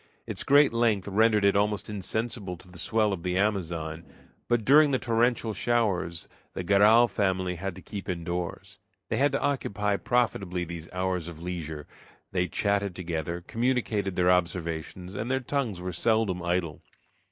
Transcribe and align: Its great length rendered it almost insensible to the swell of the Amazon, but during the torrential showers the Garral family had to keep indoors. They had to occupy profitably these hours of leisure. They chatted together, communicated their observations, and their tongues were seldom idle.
Its 0.25 0.43
great 0.43 0.73
length 0.73 1.07
rendered 1.07 1.45
it 1.45 1.55
almost 1.55 1.87
insensible 1.87 2.57
to 2.57 2.67
the 2.67 2.79
swell 2.79 3.13
of 3.13 3.21
the 3.21 3.37
Amazon, 3.37 4.03
but 4.47 4.65
during 4.65 4.89
the 4.89 4.97
torrential 4.97 5.53
showers 5.53 6.27
the 6.55 6.63
Garral 6.63 7.07
family 7.07 7.53
had 7.53 7.75
to 7.75 7.83
keep 7.83 8.09
indoors. 8.09 8.79
They 9.09 9.17
had 9.17 9.31
to 9.33 9.39
occupy 9.43 9.97
profitably 9.97 10.63
these 10.65 10.89
hours 10.91 11.27
of 11.27 11.43
leisure. 11.43 11.85
They 12.31 12.47
chatted 12.47 12.95
together, 12.95 13.41
communicated 13.45 14.15
their 14.15 14.31
observations, 14.31 15.13
and 15.13 15.29
their 15.29 15.39
tongues 15.39 15.79
were 15.79 15.93
seldom 15.93 16.41
idle. 16.41 16.81